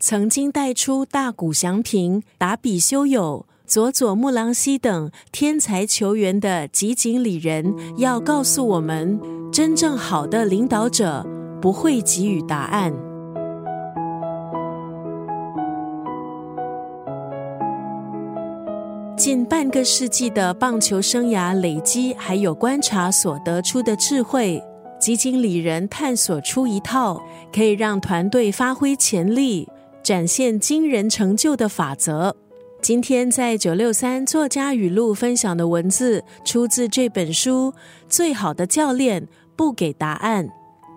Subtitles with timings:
[0.00, 9.20] 曾经带出大谷翔平、达比修友、佐佐木朗希等天才球员的吉井里人，要告诉我们：
[9.52, 11.26] 真正好的领导者
[11.60, 12.94] 不会给予答案。
[19.16, 24.62] 近半个世纪的棒球生涯累积，还有观察所得出的智慧，
[25.00, 27.20] 吉井理人探索出一套
[27.52, 29.68] 可以让团队发挥潜力。
[30.08, 32.34] 展现惊人成就的法则。
[32.80, 37.74] 今天在九六三作家语录分享的文字，出自这本书。
[38.08, 40.48] 最好的教练不给答案，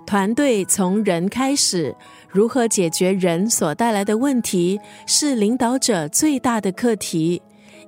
[0.07, 1.93] 团队从人开始，
[2.29, 7.41] 如何解决人所带来的问题，是领导者最大的课题。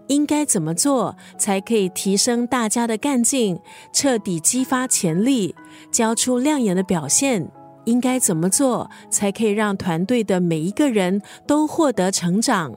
[0.07, 3.57] 应该怎么做才可以提升大家的干劲，
[3.93, 5.55] 彻底激发潜力，
[5.89, 7.49] 交出亮眼的表现？
[7.85, 12.73] 应该怎么做才可以让团队的每一个人都获得成长？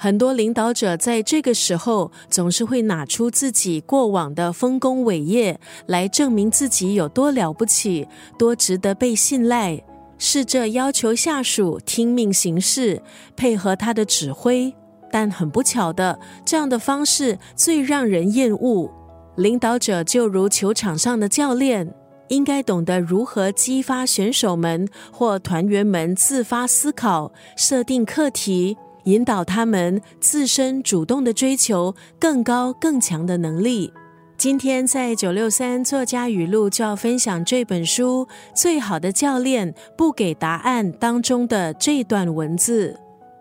[0.00, 8.06] 很多领导者在这个时候总是会拿出自己过往的丰功伟业来证明自己有多了不起，
[8.38, 9.82] 多值得被信赖，
[10.16, 13.02] 试着要求下属听命行事，
[13.34, 14.72] 配合他的指挥。
[15.10, 18.88] 但很不巧的，这样的方式最让人厌恶。
[19.36, 21.92] 领导者就如球场上的教练。
[22.28, 33.92] 应该懂得如何激发选手们或团员们自发思考、设定课题，引导他们自身主动的追求更高更强的能力。
[34.36, 42.96] 今天在九六三作家语录就要分享这本书《最好的教练不给答案》当中的这段文字：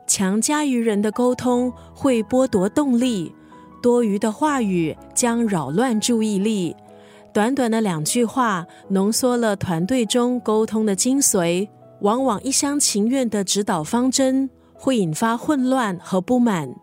[0.07, 3.31] 强加于人的沟通会剥夺动力，
[3.79, 6.75] 多余的话语将扰乱注意力。
[7.37, 11.69] 短短的两句话，浓缩了团队中沟通的精髓。
[12.01, 16.75] 往往一厢情愿的指导方针，会引发混乱和不满。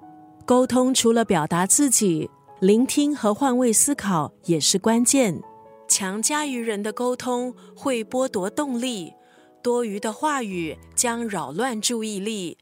[0.46, 5.42] 沟通除了表达自己，聆听和换位思考也是关键。
[5.88, 9.12] 强加于人的沟通会剥夺动力，
[9.60, 12.56] 多余的话语将扰乱注意力。